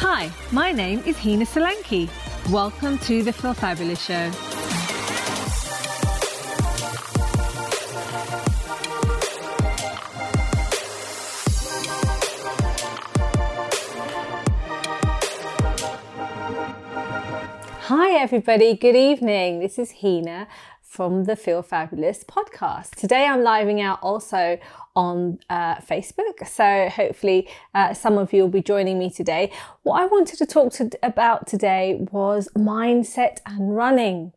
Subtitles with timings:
[0.00, 2.10] Hi, my name is Hina Solanki.
[2.50, 4.32] Welcome to the Feel Fabulous Show.
[17.82, 18.74] Hi, everybody.
[18.74, 19.60] Good evening.
[19.60, 20.48] This is Hina
[20.98, 22.96] from the Feel Fabulous podcast.
[22.96, 24.58] Today I'm living out also
[24.96, 29.52] on uh, Facebook, so hopefully uh, some of you will be joining me today.
[29.84, 34.32] What I wanted to talk to, about today was mindset and running.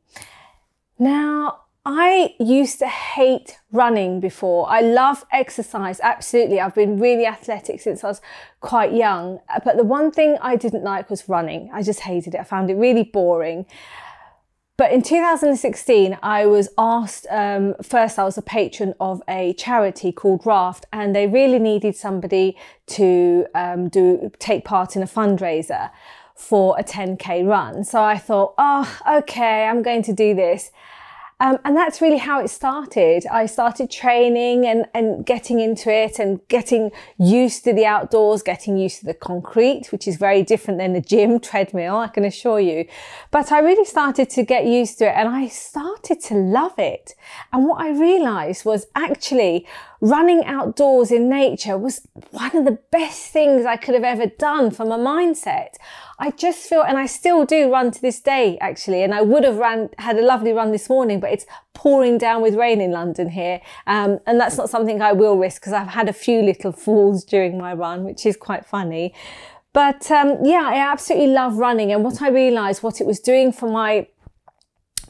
[1.00, 4.70] Now, I used to hate running before.
[4.70, 6.60] I love exercise, absolutely.
[6.60, 8.22] I've been really athletic since I was
[8.60, 9.40] quite young.
[9.66, 11.72] But the one thing I didn't like was running.
[11.74, 12.40] I just hated it.
[12.40, 13.66] I found it really boring.
[14.82, 20.12] But in 2016, I was asked, um, first, I was a patron of a charity
[20.12, 25.92] called Raft, and they really needed somebody to um, do take part in a fundraiser
[26.34, 27.84] for a 10k run.
[27.84, 30.72] So I thought, oh, okay, I'm going to do this.
[31.42, 33.26] Um, and that's really how it started.
[33.26, 38.78] I started training and, and getting into it and getting used to the outdoors, getting
[38.78, 42.60] used to the concrete, which is very different than the gym treadmill, I can assure
[42.60, 42.86] you.
[43.32, 47.16] But I really started to get used to it and I started to love it.
[47.52, 49.66] And what I realized was actually
[50.00, 54.70] running outdoors in nature was one of the best things I could have ever done
[54.70, 55.76] for my mindset.
[56.22, 59.44] I just feel, and I still do run to this day actually, and I would
[59.44, 62.92] have ran, had a lovely run this morning, but it's pouring down with rain in
[62.92, 63.60] London here.
[63.88, 67.26] Um, and that's not something I will risk because I've had a few little falls
[67.26, 69.16] during my run, which is quite funny.
[69.74, 71.92] But um, yeah, I absolutely love running.
[71.92, 74.08] And what I realized, what it was doing for my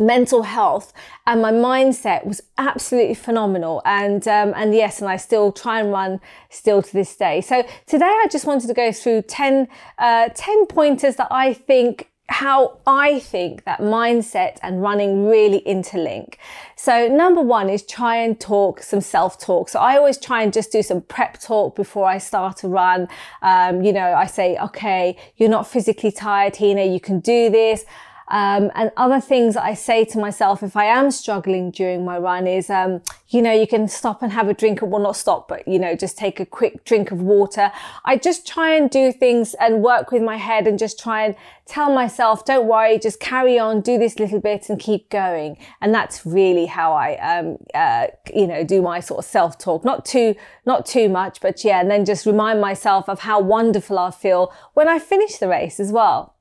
[0.01, 0.93] mental health
[1.27, 5.91] and my mindset was absolutely phenomenal and um, and yes and i still try and
[5.91, 9.67] run still to this day so today i just wanted to go through 10
[9.99, 16.35] uh, 10 pointers that i think how I think that mindset and running really interlink.
[16.77, 19.67] So number one is try and talk some self-talk.
[19.67, 23.09] So I always try and just do some prep talk before I start to run.
[23.41, 27.83] Um, you know, I say, okay, you're not physically tired, Hina, you can do this.
[28.27, 32.47] Um, and other things I say to myself if I am struggling during my run
[32.47, 35.67] is, um, you know, you can stop and have a drink well, not stop, but,
[35.67, 37.71] you know, just take a quick drink of water.
[38.05, 41.35] I just try and do things and work with my head and just try and
[41.65, 45.57] tell myself, don't worry, just carry on, do this little bit and keep going.
[45.81, 49.85] And that's really how I, um, uh, you know, do my sort of self talk.
[49.85, 51.79] Not too, not too much, but yeah.
[51.79, 55.79] And then just remind myself of how wonderful I feel when I finish the race
[55.79, 56.35] as well.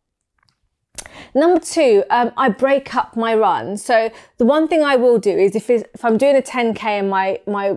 [1.35, 3.77] Number two, um, I break up my run.
[3.77, 7.11] So the one thing I will do is if, if I'm doing a 10k and
[7.11, 7.77] my my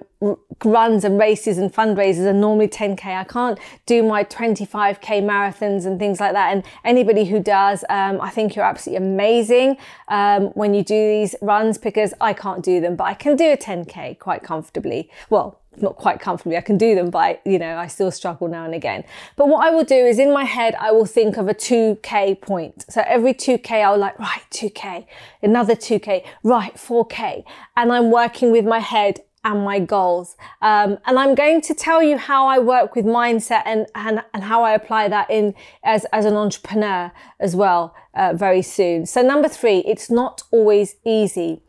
[0.63, 5.99] runs and races and fundraisers are normally 10k, I can't do my 25k marathons and
[5.99, 6.53] things like that.
[6.53, 9.77] And anybody who does, um, I think you're absolutely amazing
[10.07, 13.51] um, when you do these runs because I can't do them, but I can do
[13.51, 15.09] a 10k quite comfortably.
[15.29, 16.57] Well, not quite comfortably.
[16.57, 19.03] I can do them, but you know, I still struggle now and again.
[19.35, 22.41] But what I will do is in my head, I will think of a 2K
[22.41, 22.85] point.
[22.89, 25.05] So every 2K, I'll like, right, 2K,
[25.41, 27.43] another 2K, right, 4K.
[27.75, 30.37] And I'm working with my head and my goals.
[30.61, 34.43] Um, and I'm going to tell you how I work with mindset and, and, and
[34.43, 39.05] how I apply that in as, as an entrepreneur as well, uh, very soon.
[39.05, 41.61] So number three, it's not always easy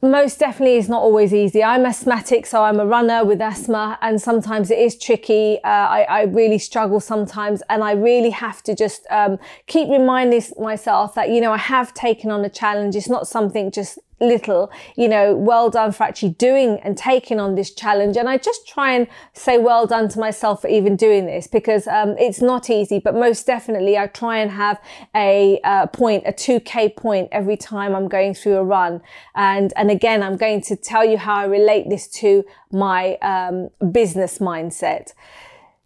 [0.00, 1.62] most definitely is not always easy.
[1.64, 5.58] I'm asthmatic, so I'm a runner with asthma, and sometimes it is tricky.
[5.64, 10.42] Uh, I, I, really struggle sometimes, and I really have to just um, keep reminding
[10.58, 12.94] myself that you know I have taken on a challenge.
[12.94, 17.54] It's not something just little, you know, well done for actually doing and taking on
[17.54, 18.16] this challenge.
[18.16, 21.86] And I just try and say well done to myself for even doing this because
[21.86, 24.80] um, it's not easy, but most definitely I try and have
[25.14, 29.00] a uh, point, a 2K point every time I'm going through a run.
[29.34, 33.70] And, and again, I'm going to tell you how I relate this to my um,
[33.92, 35.12] business mindset.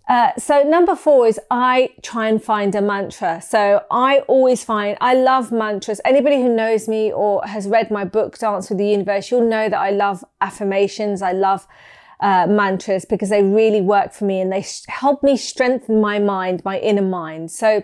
[0.09, 3.41] Uh, so number four is I try and find a mantra.
[3.41, 6.01] So I always find, I love mantras.
[6.05, 9.69] Anybody who knows me or has read my book, Dance with the Universe, you'll know
[9.69, 11.23] that I love affirmations.
[11.23, 11.67] I love
[12.21, 16.65] uh, mantras because they really work for me and they help me strengthen my mind,
[16.65, 17.51] my inner mind.
[17.51, 17.83] So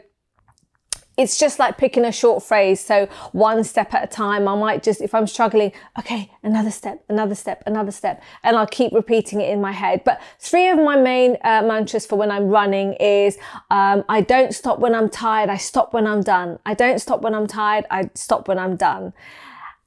[1.18, 2.80] it's just like picking a short phrase.
[2.80, 7.04] So one step at a time, I might just, if I'm struggling, okay, another step,
[7.08, 10.02] another step, another step, and I'll keep repeating it in my head.
[10.04, 13.36] But three of my main uh, mantras for when I'm running is,
[13.70, 15.50] um, I don't stop when I'm tired.
[15.50, 16.60] I stop when I'm done.
[16.64, 17.84] I don't stop when I'm tired.
[17.90, 19.12] I stop when I'm done.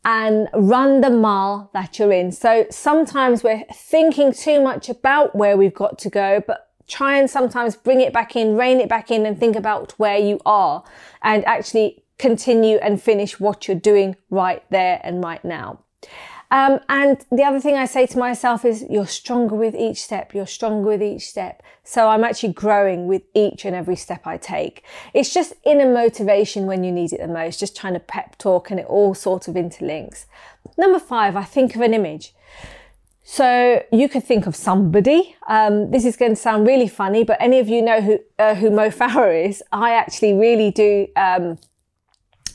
[0.04, 2.32] and run the mile that you're in.
[2.32, 7.30] So sometimes we're thinking too much about where we've got to go, but try and
[7.30, 10.84] sometimes bring it back in, rein it back in and think about where you are
[11.22, 15.80] and actually continue and finish what you're doing right there and right now.
[16.52, 20.34] Um, and the other thing I say to myself is you're stronger with each step.
[20.34, 21.64] You're stronger with each step.
[21.84, 24.84] So I'm actually growing with each and every step I take.
[25.14, 28.70] It's just inner motivation when you need it the most, just trying to pep talk
[28.70, 30.26] and it all sort of interlinks.
[30.78, 32.34] Number five, I think of an image.
[33.34, 35.38] So you could think of somebody.
[35.48, 38.56] Um, this is going to sound really funny, but any of you know who uh,
[38.56, 39.64] who Mo Farah is?
[39.72, 41.58] I actually really do um,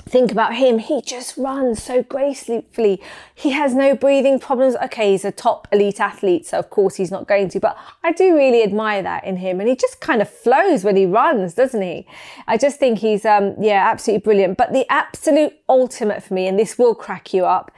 [0.04, 0.78] think about him.
[0.78, 3.00] He just runs so gracefully.
[3.34, 4.76] He has no breathing problems.
[4.76, 8.12] Okay, he's a top elite athlete, so of course he's not going to, but I
[8.12, 9.60] do really admire that in him.
[9.60, 12.06] And he just kind of flows when he runs, doesn't he?
[12.46, 14.58] I just think he's, um, yeah, absolutely brilliant.
[14.58, 17.72] But the absolute ultimate for me, and this will crack you up,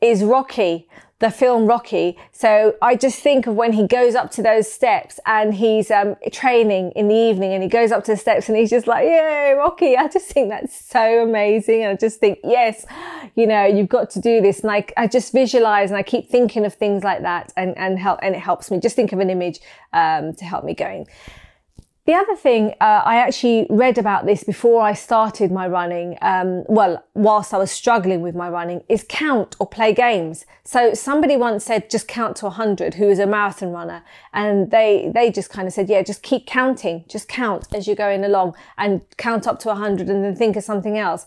[0.00, 0.88] is Rocky
[1.20, 2.18] the film Rocky.
[2.32, 6.16] So I just think of when he goes up to those steps and he's um,
[6.32, 9.04] training in the evening and he goes up to the steps and he's just like,
[9.04, 9.96] yay, Rocky.
[9.96, 11.82] I just think that's so amazing.
[11.82, 12.86] And I just think, yes,
[13.36, 14.60] you know, you've got to do this.
[14.60, 17.98] And I, I just visualize and I keep thinking of things like that and, and
[17.98, 19.60] help, and it helps me just think of an image,
[19.92, 21.06] um, to help me going.
[22.06, 26.64] The other thing, uh, I actually read about this before I started my running, um,
[26.66, 30.46] well, whilst I was struggling with my running, is count or play games.
[30.64, 34.02] So somebody once said, just count to 100, who is a marathon runner.
[34.32, 37.96] And they, they just kind of said, yeah, just keep counting, just count as you're
[37.96, 41.26] going along and count up to 100 and then think of something else.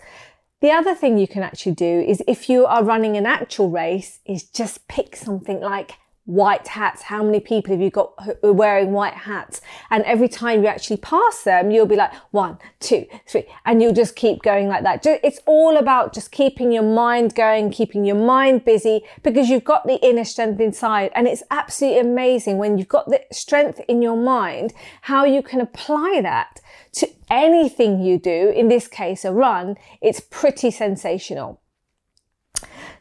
[0.62, 4.20] The other thing you can actually do is if you are running an actual race,
[4.26, 7.02] is just pick something like white hats.
[7.04, 9.60] How many people have you got wearing white hats?
[9.90, 13.94] And every time you actually pass them, you'll be like one, two, three, and you'll
[13.94, 15.06] just keep going like that.
[15.06, 19.86] It's all about just keeping your mind going, keeping your mind busy because you've got
[19.86, 21.12] the inner strength inside.
[21.14, 25.60] And it's absolutely amazing when you've got the strength in your mind, how you can
[25.60, 26.62] apply that
[26.94, 28.50] to anything you do.
[28.56, 29.76] In this case, a run.
[30.02, 31.60] It's pretty sensational.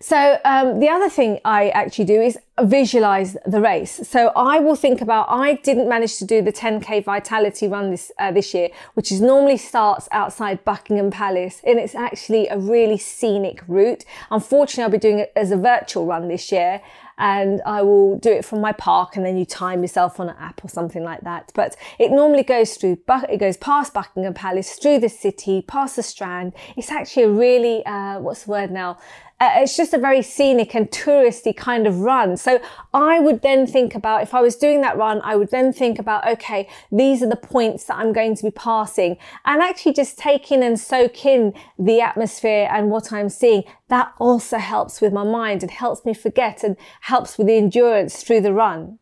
[0.03, 4.01] So um, the other thing I actually do is visualize the race.
[4.09, 5.27] So I will think about.
[5.29, 9.21] I didn't manage to do the 10k Vitality run this uh, this year, which is
[9.21, 14.05] normally starts outside Buckingham Palace, and it's actually a really scenic route.
[14.33, 16.83] Unfortunately, I'll be doing it as a virtual run this year,
[17.17, 20.37] and I will do it from my park and then you time yourself on an
[20.41, 21.53] app or something like that.
[21.55, 26.03] But it normally goes through, it goes past Buckingham Palace, through the city, past the
[26.03, 26.53] Strand.
[26.77, 28.99] It's actually a really, uh, what's the word now?
[29.43, 32.37] Uh, it's just a very scenic and touristy kind of run.
[32.37, 32.61] So
[32.95, 35.99] I would then think about, if I was doing that run, I would then think
[35.99, 40.17] about, okay, these are the points that I'm going to be passing and actually just
[40.17, 43.65] take in and soak in the atmosphere and what I'm seeing.
[43.89, 48.23] That also helps with my mind and helps me forget and helps with the endurance
[48.23, 49.01] through the run.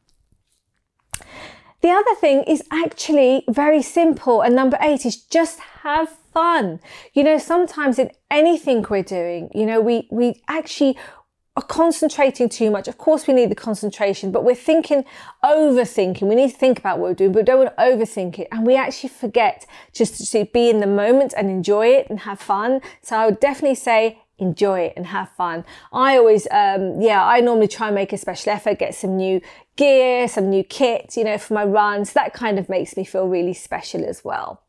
[1.83, 4.41] The other thing is actually very simple.
[4.41, 6.81] And number eight is just have fun.
[7.13, 10.97] You know, sometimes in anything we're doing, you know, we, we actually
[11.57, 12.87] are concentrating too much.
[12.89, 15.05] Of course, we need the concentration, but we're thinking,
[15.45, 16.23] overthinking.
[16.23, 18.49] We need to think about what we're doing, but we don't want to overthink it.
[18.53, 22.41] And we actually forget just to be in the moment and enjoy it and have
[22.41, 22.81] fun.
[23.03, 25.65] So I would definitely say enjoy it and have fun.
[25.93, 29.41] I always, um, yeah, I normally try and make a special effort, get some new
[29.77, 32.13] gear, some new kit, you know, for my runs.
[32.15, 34.63] That kind of makes me feel really special as well.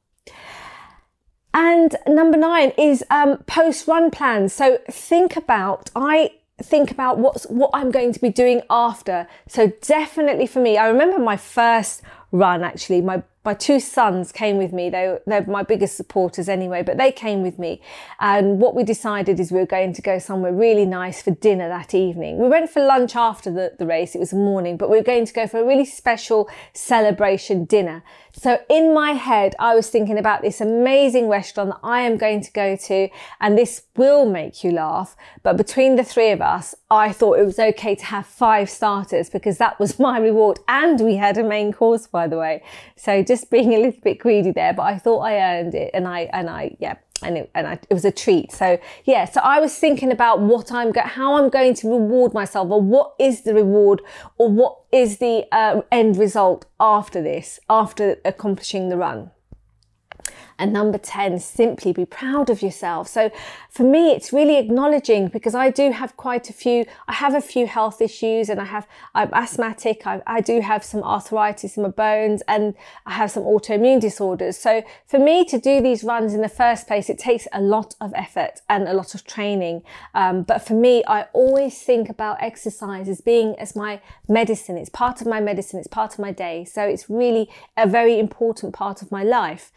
[1.53, 4.53] And number nine is um, post run plans.
[4.53, 6.31] So think about, I
[6.63, 9.27] think about what's what I'm going to be doing after.
[9.47, 13.01] So definitely for me, I remember my first run actually.
[13.01, 14.89] My my two sons came with me.
[14.89, 17.81] They they're my biggest supporters anyway, but they came with me.
[18.19, 21.67] And what we decided is we were going to go somewhere really nice for dinner
[21.67, 22.37] that evening.
[22.37, 24.15] We went for lunch after the, the race.
[24.15, 28.03] It was morning, but we were going to go for a really special celebration dinner.
[28.33, 32.41] So in my head, I was thinking about this amazing restaurant that I am going
[32.41, 33.09] to go to,
[33.39, 35.15] and this will make you laugh.
[35.43, 39.29] But between the three of us, I thought it was okay to have five starters
[39.29, 40.59] because that was my reward.
[40.67, 42.63] And we had a main course, by the way.
[42.95, 45.91] So just being a little bit greedy there, but I thought I earned it.
[45.93, 48.51] And I, and I, yeah, and it, and I, it was a treat.
[48.51, 52.33] So yeah, so I was thinking about what I'm go- how I'm going to reward
[52.33, 54.01] myself, or what is the reward,
[54.37, 59.31] or what is the uh, end result after this, after accomplishing the run.
[60.61, 63.07] And number 10, simply be proud of yourself.
[63.07, 63.31] So
[63.67, 67.41] for me, it's really acknowledging because I do have quite a few, I have a
[67.41, 70.05] few health issues and I have, I'm asthmatic.
[70.05, 72.75] I, I do have some arthritis in my bones and
[73.07, 74.55] I have some autoimmune disorders.
[74.55, 77.95] So for me to do these runs in the first place, it takes a lot
[77.99, 79.81] of effort and a lot of training.
[80.13, 84.77] Um, but for me, I always think about exercise as being as my medicine.
[84.77, 85.79] It's part of my medicine.
[85.79, 86.65] It's part of my day.
[86.65, 89.71] So it's really a very important part of my life.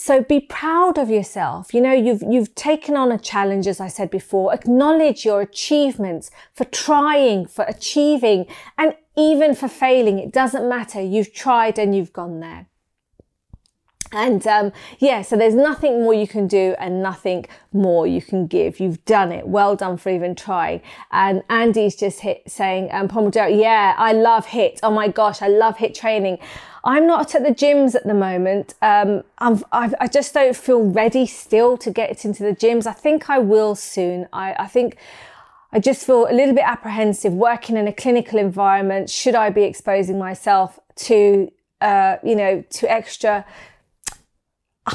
[0.00, 1.74] So be proud of yourself.
[1.74, 4.54] You know, you've, you've taken on a challenge, as I said before.
[4.54, 8.46] Acknowledge your achievements for trying, for achieving,
[8.78, 10.20] and even for failing.
[10.20, 11.02] It doesn't matter.
[11.02, 12.68] You've tried and you've gone there.
[14.12, 18.46] And um, yeah, so there's nothing more you can do and nothing more you can
[18.46, 18.78] give.
[18.78, 19.48] You've done it.
[19.48, 20.80] Well done for even trying.
[21.10, 24.78] And Andy's just hit saying, um, Pomodoro, yeah, I love HIT.
[24.82, 26.38] Oh my gosh, I love HIT training.
[26.84, 28.74] I'm not at the gyms at the moment.
[28.82, 32.86] Um, I've, I've, i just don't feel ready still to get into the gyms.
[32.86, 34.28] I think I will soon.
[34.32, 34.96] I, I think
[35.72, 39.10] I just feel a little bit apprehensive working in a clinical environment.
[39.10, 43.44] Should I be exposing myself to, uh, you know, to extra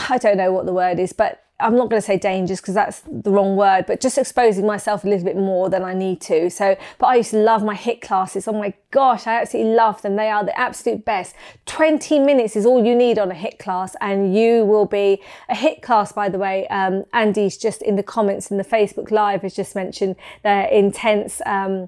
[0.10, 2.74] I don't know what the word is, but I'm not going to say dangers because
[2.74, 6.20] that's the wrong word, but just exposing myself a little bit more than I need
[6.22, 6.50] to.
[6.50, 8.48] So, but I used to love my HIT classes.
[8.48, 10.16] Oh my gosh, I absolutely love them.
[10.16, 11.36] They are the absolute best.
[11.68, 15.56] 20 minutes is all you need on a HIT class, and you will be a
[15.56, 16.68] HIT class, by the way.
[16.68, 21.42] Um, Andy's just in the comments in the Facebook Live has just mentioned their intense.
[21.46, 21.88] Um,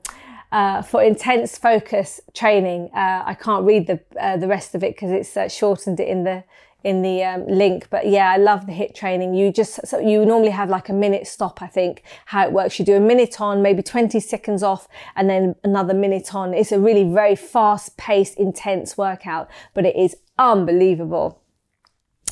[0.51, 4.95] uh, for intense focus training, uh, I can't read the uh, the rest of it
[4.95, 6.43] because it's uh, shortened it in the
[6.85, 7.87] in the um, link.
[7.89, 9.33] But yeah, I love the hit training.
[9.33, 12.77] You just, so you normally have like a minute stop, I think, how it works.
[12.77, 16.53] You do a minute on, maybe 20 seconds off, and then another minute on.
[16.53, 21.41] It's a really very fast paced, intense workout, but it is unbelievable.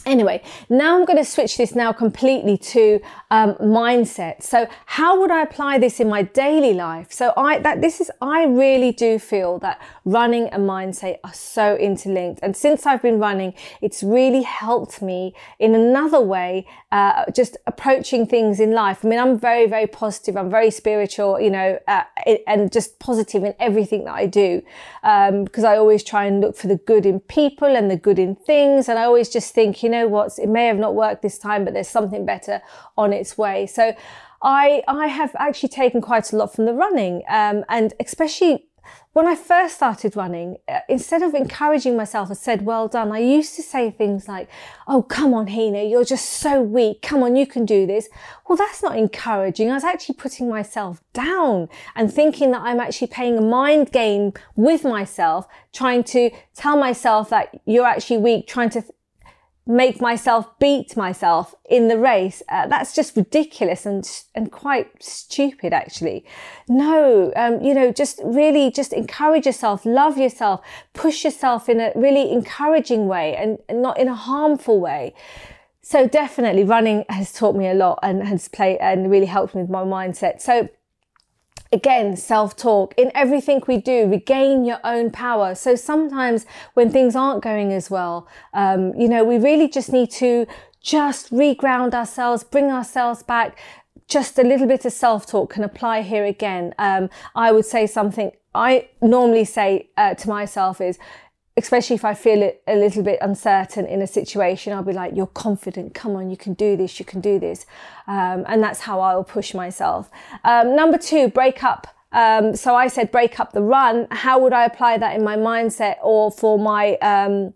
[0.05, 2.99] Anyway, now I'm going to switch this now completely to
[3.31, 4.43] um, mindset.
[4.43, 7.11] So, how would I apply this in my daily life?
[7.11, 11.75] So, I that this is I really do feel that running and mindset are so
[11.77, 12.39] interlinked.
[12.43, 18.27] And since I've been running, it's really helped me in another way, uh, just approaching
[18.27, 19.03] things in life.
[19.03, 20.35] I mean, I'm very very positive.
[20.37, 22.03] I'm very spiritual, you know, uh,
[22.47, 24.61] and just positive in everything that I do
[25.03, 28.19] um, because I always try and look for the good in people and the good
[28.19, 31.21] in things, and I always just think, you know what, it may have not worked
[31.21, 32.61] this time, but there's something better
[32.97, 33.67] on its way.
[33.67, 33.95] So
[34.41, 38.67] I, I have actually taken quite a lot from the running, um, and especially
[39.13, 43.19] when I first started running, uh, instead of encouraging myself and said, well done, I
[43.19, 44.49] used to say things like,
[44.87, 47.01] oh, come on, Hina, you're just so weak.
[47.01, 48.09] Come on, you can do this.
[48.47, 49.69] Well, that's not encouraging.
[49.69, 54.33] I was actually putting myself down and thinking that I'm actually playing a mind game
[54.55, 58.83] with myself, trying to tell myself that you're actually weak, trying to
[59.65, 62.43] make myself beat myself in the race.
[62.49, 66.25] Uh, that's just ridiculous and and quite stupid, actually.
[66.67, 70.61] No, um, you know, just really just encourage yourself, love yourself,
[70.93, 75.13] push yourself in a really encouraging way and, and not in a harmful way.
[75.81, 79.61] So definitely, running has taught me a lot and has played and really helped me
[79.61, 80.41] with my mindset.
[80.41, 80.69] So
[81.73, 85.55] again, self talk in everything we do, regain your own power.
[85.55, 90.11] So sometimes when things aren't going as well, um, you know, we really just need
[90.11, 90.45] to
[90.81, 93.57] just reground ourselves, bring ourselves back.
[94.07, 96.73] Just a little bit of self talk can apply here again.
[96.77, 100.99] Um, I would say something I normally say uh, to myself is,
[101.55, 105.27] especially if I feel a little bit uncertain in a situation, I'll be like, you're
[105.27, 105.93] confident.
[105.93, 106.99] Come on, you can do this.
[106.99, 107.65] You can do this.
[108.07, 110.09] Um, and that's how I'll push myself.
[110.43, 111.87] Um, number two, break up.
[112.11, 114.07] Um, so I said, break up the run.
[114.09, 117.53] How would I apply that in my mindset or for my, um,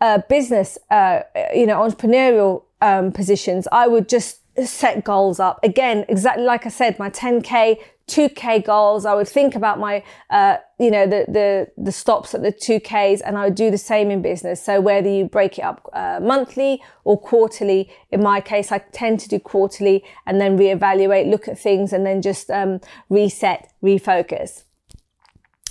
[0.00, 1.20] uh, business, uh,
[1.54, 3.66] you know, entrepreneurial, um, positions?
[3.72, 9.04] I would just set goals up again, exactly like I said, my 10k 2k goals.
[9.06, 13.20] I would think about my, uh, you know, the, the, the stops at the 2ks
[13.24, 14.62] and I would do the same in business.
[14.62, 19.20] So whether you break it up uh, monthly or quarterly, in my case, I tend
[19.20, 24.64] to do quarterly and then reevaluate, look at things and then just um, reset, refocus.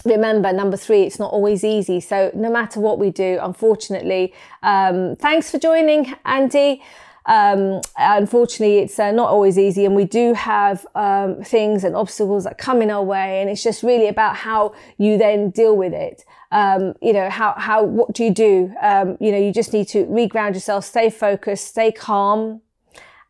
[0.03, 1.99] Remember, number three, it's not always easy.
[1.99, 4.33] So no matter what we do, unfortunately,
[4.63, 6.81] um, thanks for joining, Andy.
[7.25, 12.43] Um, unfortunately, it's uh, not always easy, and we do have um, things and obstacles
[12.45, 15.93] that come in our way, and it's just really about how you then deal with
[15.93, 16.23] it.
[16.51, 18.73] Um, you know, how how what do you do?
[18.81, 22.61] Um, you know, you just need to reground yourself, stay focused, stay calm,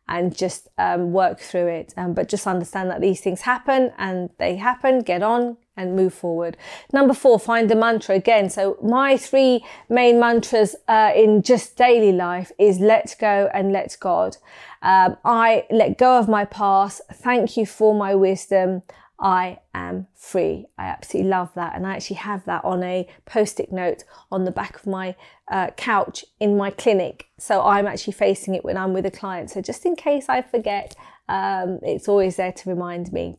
[0.08, 1.92] and just um, work through it.
[1.96, 5.00] Um, but just understand that these things happen, and they happen.
[5.00, 6.56] Get on, and move forward.
[6.92, 8.50] Number four, find a mantra again.
[8.50, 13.96] So my three main mantras uh, in just daily life is let go and let
[14.00, 14.36] God.
[14.82, 17.00] Um, I let go of my past.
[17.12, 18.82] Thank you for my wisdom.
[19.22, 20.66] I am free.
[20.76, 21.76] I absolutely love that.
[21.76, 24.02] And I actually have that on a post it note
[24.32, 25.14] on the back of my
[25.48, 27.28] uh, couch in my clinic.
[27.38, 29.50] So I'm actually facing it when I'm with a client.
[29.50, 30.96] So just in case I forget,
[31.28, 33.38] um, it's always there to remind me.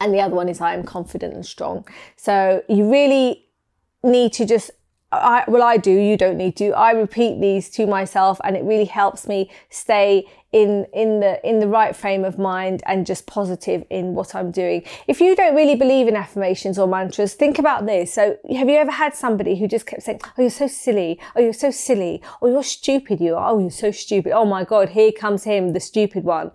[0.00, 1.86] And the other one is I am confident and strong.
[2.16, 3.46] So you really
[4.02, 4.70] need to just
[5.12, 5.92] I, well, I do.
[5.92, 6.70] You don't need to.
[6.72, 11.60] I repeat these to myself, and it really helps me stay in in the in
[11.60, 14.82] the right frame of mind and just positive in what I'm doing.
[15.06, 18.12] If you don't really believe in affirmations or mantras, think about this.
[18.12, 21.20] So, have you ever had somebody who just kept saying, "Oh, you're so silly.
[21.36, 22.20] Oh, you're so silly.
[22.42, 23.20] Oh, you're stupid.
[23.20, 23.50] You are.
[23.52, 24.32] Oh, you're so stupid.
[24.32, 26.50] Oh my God, here comes him, the stupid one."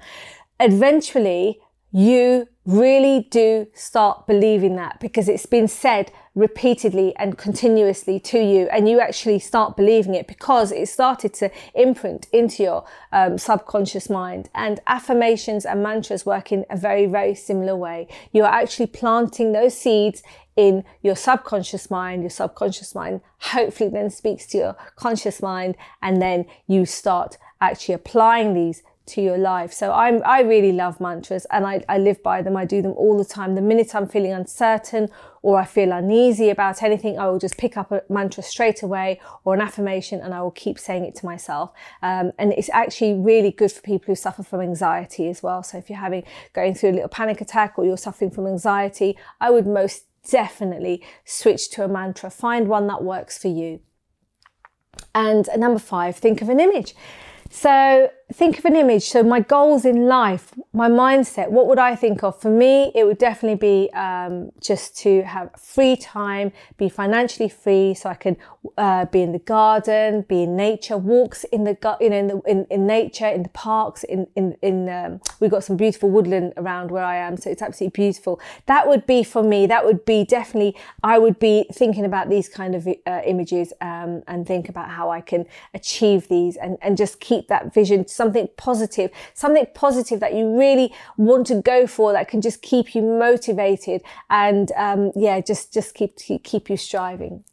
[0.59, 1.59] Eventually,
[1.91, 8.69] you really do start believing that because it's been said repeatedly and continuously to you
[8.71, 14.09] and you actually start believing it because it started to imprint into your um, subconscious
[14.09, 18.07] mind and affirmations and mantras work in a very very similar way.
[18.31, 20.21] You are actually planting those seeds
[20.55, 22.21] in your subconscious mind.
[22.21, 27.95] Your subconscious mind hopefully then speaks to your conscious mind and then you start actually
[27.95, 29.73] applying these to your life.
[29.73, 32.55] So I'm, I really love mantras and I, I live by them.
[32.55, 33.55] I do them all the time.
[33.55, 35.09] The minute I'm feeling uncertain
[35.41, 39.19] or I feel uneasy about anything, I will just pick up a mantra straight away
[39.43, 41.71] or an affirmation and I will keep saying it to myself.
[42.01, 45.63] Um, and it's actually really good for people who suffer from anxiety as well.
[45.63, 49.17] So if you're having, going through a little panic attack or you're suffering from anxiety,
[49.39, 52.29] I would most definitely switch to a mantra.
[52.29, 53.79] Find one that works for you.
[55.15, 56.93] And number five, think of an image.
[57.49, 59.03] So think of an image.
[59.03, 62.39] So my goals in life, my mindset, what would I think of?
[62.39, 67.93] For me, it would definitely be um, just to have free time, be financially free,
[67.93, 68.37] so I can
[68.77, 72.41] uh, be in the garden, be in nature, walks in the you know in the
[72.47, 74.89] in, in nature, in the parks, in in in.
[74.89, 78.39] Um, we've got some beautiful woodland around where I am, so it's absolutely beautiful.
[78.65, 79.67] That would be for me.
[79.67, 80.75] That would be definitely.
[81.03, 85.09] I would be thinking about these kind of uh, images um, and think about how
[85.09, 90.33] I can achieve these and and just keep that vision something positive, something positive that
[90.37, 93.99] you really want to go for that can just keep you motivated
[94.29, 96.11] and um, yeah, just just keep
[96.43, 97.43] keep you striving.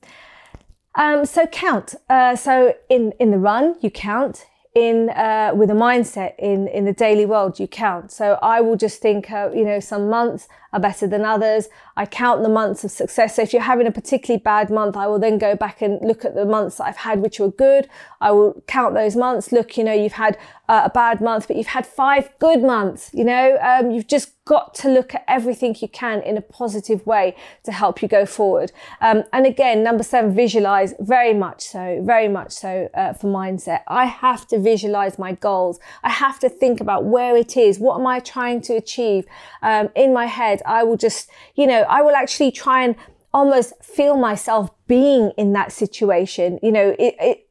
[0.95, 1.95] Um, so count.
[2.11, 6.85] Uh, so in in the run, you count in uh, with a mindset in in
[6.85, 10.47] the daily world you count so i will just think uh, you know some months
[10.73, 13.93] are better than others i count the months of success so if you're having a
[13.93, 16.97] particularly bad month i will then go back and look at the months that i've
[16.97, 17.89] had which were good
[18.21, 20.37] i will count those months look you know you've had
[20.69, 24.33] uh, a bad month but you've had five good months you know um, you've just
[24.49, 28.25] got to look at everything you can in a positive way to help you go
[28.25, 28.73] forward.
[29.03, 33.81] Um, and again, number seven, visualize very much so, very much so uh, for mindset.
[33.87, 35.79] I have to visualize my goals.
[36.03, 37.79] I have to think about where it is.
[37.79, 39.27] What am I trying to achieve?
[39.61, 42.97] Um, in my head, I will just, you know, I will actually try and
[43.33, 46.59] almost feel myself being in that situation.
[46.63, 47.49] You know, it, it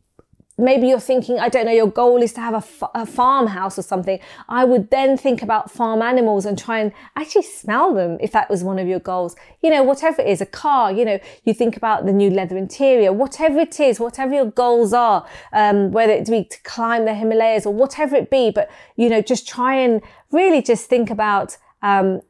[0.58, 2.56] maybe you're thinking, I don't know, your goal is to have
[2.96, 4.20] a farmhouse or something.
[4.50, 8.50] I would then think about farm animals and try and actually smell them if that
[8.50, 9.36] was one of your goals.
[9.62, 12.58] You know, whatever it is, a car, you know, you think about the new leather
[12.58, 17.14] interior, whatever it is, whatever your goals are, um, whether it be to climb the
[17.14, 21.58] Himalayas or whatever it be, but, you know, just try and really just think about,
[21.84, 22.22] um,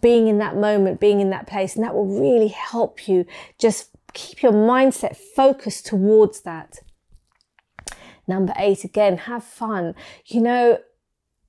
[0.00, 3.26] being in that moment, being in that place, and that will really help you
[3.58, 6.80] just keep your mindset focused towards that.
[8.26, 9.94] Number eight, again, have fun.
[10.26, 10.78] You know,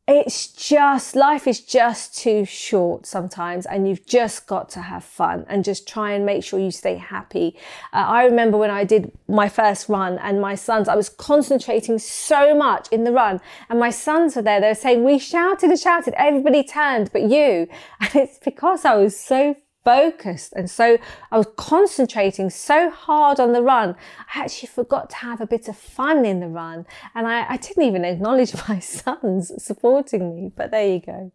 [0.07, 5.45] it's just, life is just too short sometimes, and you've just got to have fun
[5.49, 7.57] and just try and make sure you stay happy.
[7.91, 11.99] Uh, I remember when I did my first run, and my sons, I was concentrating
[11.99, 15.69] so much in the run, and my sons were there, they were saying, We shouted
[15.69, 17.67] and shouted, everybody turned, but you.
[17.99, 19.55] And it's because I was so
[19.87, 20.97] focused and so
[21.31, 23.95] I was concentrating so hard on the run.
[24.35, 27.55] I actually forgot to have a bit of fun in the run and I, I
[27.55, 31.31] didn't even acknowledge my sons supporting me, but there you go.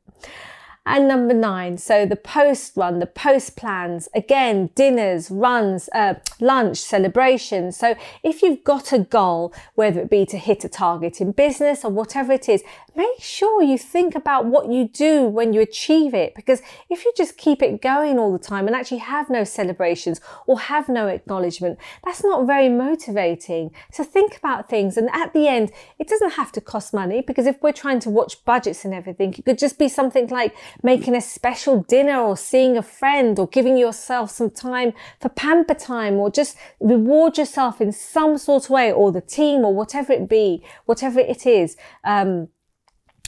[0.85, 6.79] And number nine, so the post run, the post plans, again, dinners, runs, uh, lunch,
[6.79, 7.77] celebrations.
[7.77, 11.85] So if you've got a goal, whether it be to hit a target in business
[11.85, 12.65] or whatever it is,
[12.97, 16.35] make sure you think about what you do when you achieve it.
[16.35, 20.21] Because if you just keep it going all the time and actually have no celebrations
[20.49, 23.71] or have no acknowledgement, that's not very motivating.
[23.93, 24.97] So think about things.
[24.97, 28.11] And at the end, it doesn't have to cost money because if we're trying to
[28.11, 32.37] watch budgets and everything, it could just be something like making a special dinner or
[32.37, 37.81] seeing a friend or giving yourself some time for pamper time or just reward yourself
[37.81, 41.77] in some sort of way or the team or whatever it be, whatever it is.
[42.05, 42.49] Um,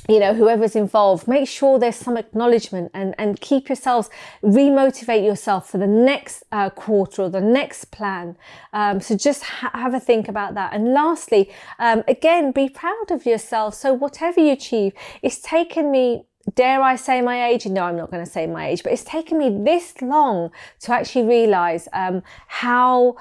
[0.08, 4.10] you know, whoever's involved, make sure there's some acknowledgement and, and keep yourselves,
[4.42, 8.36] remotivate yourself for the next uh, quarter or the next plan.
[8.74, 10.74] Um, so just ha- have a think about that.
[10.74, 13.74] And lastly, um, again, be proud of yourself.
[13.74, 17.66] So whatever you achieve, it's taken me dare I say my age?
[17.66, 20.92] No, I'm not going to say my age, but it's taken me this long to
[20.92, 23.16] actually realize um, how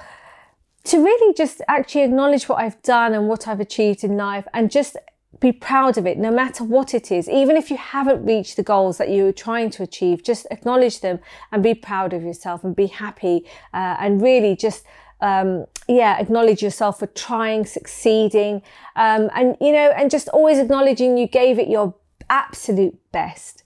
[0.85, 4.69] to really just actually acknowledge what I've done and what I've achieved in life and
[4.69, 4.97] just
[5.39, 7.27] be proud of it no matter what it is.
[7.29, 11.19] Even if you haven't reached the goals that you're trying to achieve, just acknowledge them
[11.51, 14.83] and be proud of yourself and be happy uh, and really just
[15.21, 18.61] um, yeah, acknowledge yourself for trying, succeeding,
[18.97, 21.95] um, and you know, and just always acknowledging you gave it your
[22.29, 23.62] absolute best.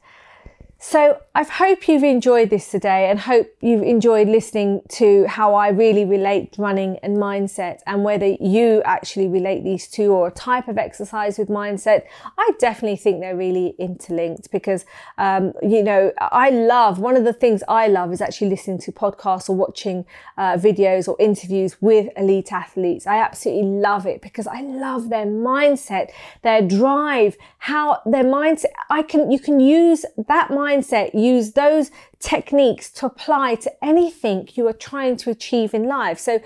[0.79, 5.69] So I hope you've enjoyed this today and hope you've enjoyed listening to how I
[5.69, 10.67] really relate running and mindset and whether you actually relate these two or a type
[10.67, 12.03] of exercise with mindset.
[12.37, 14.85] I definitely think they're really interlinked because,
[15.17, 18.91] um, you know, I love, one of the things I love is actually listening to
[18.91, 20.05] podcasts or watching
[20.37, 23.07] uh, videos or interviews with elite athletes.
[23.07, 26.11] I absolutely love it because I love their mindset,
[26.43, 31.91] their drive, how their mindset, I can, you can use that mindset mindset, use those
[32.19, 36.19] techniques to apply to anything you are trying to achieve in life.
[36.19, 36.41] So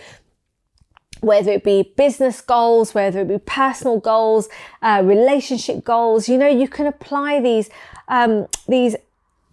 [1.22, 4.50] whether it be business goals, whether it be personal goals,
[4.82, 7.70] uh, relationship goals, you know, you can apply these,
[8.08, 8.96] um, these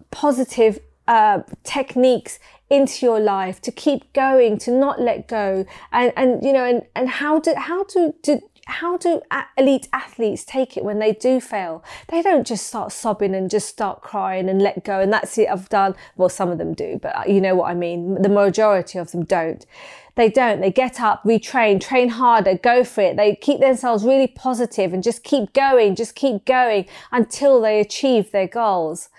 [0.09, 2.39] positive uh, techniques
[2.69, 6.83] into your life to keep going, to not let go, and and you know, and
[6.95, 9.21] and how do how to to how do
[9.57, 11.83] elite athletes take it when they do fail?
[12.07, 15.49] They don't just start sobbing and just start crying and let go and that's it,
[15.49, 15.95] I've done.
[16.15, 18.21] Well, some of them do, but uh, you know what I mean.
[18.21, 19.65] The majority of them don't.
[20.15, 20.59] They don't.
[20.59, 23.15] They get up, retrain, train harder, go for it.
[23.15, 28.31] They keep themselves really positive and just keep going, just keep going until they achieve
[28.31, 29.09] their goals.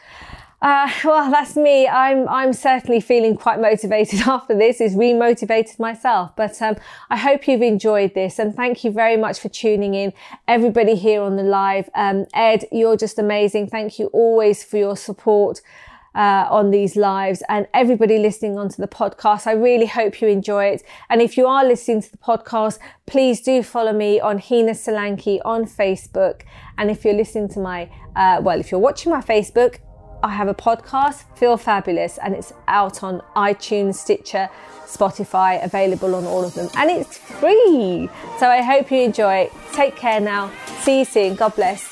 [0.63, 1.89] Uh, well, that's me.
[1.89, 4.81] I'm I'm certainly feeling quite motivated after this.
[4.81, 6.33] Is remotivated myself.
[6.37, 6.77] But um,
[7.09, 10.13] I hope you've enjoyed this, and thank you very much for tuning in.
[10.47, 13.69] Everybody here on the live, um, Ed, you're just amazing.
[13.69, 15.61] Thank you always for your support.
[16.13, 19.47] Uh, on these lives and everybody listening onto the podcast.
[19.47, 20.83] I really hope you enjoy it.
[21.09, 25.39] And if you are listening to the podcast, please do follow me on Hina Solanki
[25.45, 26.43] on Facebook.
[26.79, 29.79] And if you're listening to my, uh, well, if you're watching my Facebook,
[30.23, 34.49] I have a podcast, Feel Fabulous, and it's out on iTunes, Stitcher,
[34.85, 38.09] Spotify, available on all of them, and it's free.
[38.39, 39.53] So I hope you enjoy it.
[39.73, 40.53] Take care now.
[40.81, 41.37] See you soon.
[41.37, 41.90] God bless.